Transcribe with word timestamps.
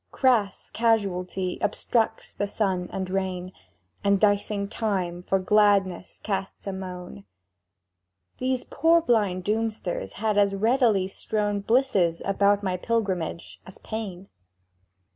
—Crass 0.11 0.71
Casualty 0.71 1.59
obstructs 1.61 2.33
the 2.33 2.47
sun 2.47 2.89
and 2.91 3.07
rain, 3.07 3.53
And 4.03 4.19
dicing 4.19 4.67
Time 4.67 5.21
for 5.21 5.37
gladness 5.37 6.17
casts 6.23 6.65
a 6.65 6.73
moan... 6.73 7.23
These 8.39 8.63
purblind 8.63 9.43
Doomsters 9.43 10.13
had 10.13 10.39
as 10.39 10.55
readily 10.55 11.07
strown 11.07 11.59
Blisses 11.59 12.23
about 12.25 12.63
my 12.63 12.77
pilgrimage 12.77 13.61
as 13.67 13.77
pain. 13.77 14.27